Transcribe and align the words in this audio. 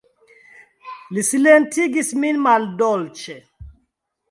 Li 1.17 1.25
silentigis 1.27 2.11
min 2.23 2.41
maldolĉe. 2.49 3.39